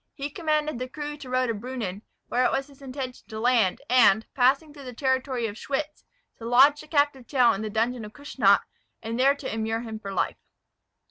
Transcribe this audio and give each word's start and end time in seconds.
He 0.15 0.31
commanded 0.31 0.79
the 0.79 0.89
crew 0.89 1.15
to 1.17 1.29
row 1.29 1.45
to 1.45 1.53
Brunnen, 1.53 2.01
where 2.27 2.43
it 2.43 2.51
was 2.51 2.65
his 2.65 2.81
intention 2.81 3.23
to 3.27 3.39
land, 3.39 3.83
and, 3.87 4.25
passing 4.33 4.73
through 4.73 4.85
the 4.85 4.95
territory 4.95 5.45
of 5.45 5.59
Schwyz, 5.59 6.03
to 6.39 6.45
lodge 6.45 6.81
the 6.81 6.87
captive 6.87 7.27
Tell 7.27 7.53
in 7.53 7.61
the 7.61 7.69
dungeon 7.69 8.03
of 8.03 8.11
Kussnacht, 8.13 8.63
and 9.03 9.19
there 9.19 9.35
to 9.35 9.53
immure 9.53 9.81
him 9.81 9.99
for 9.99 10.11
life. 10.11 10.37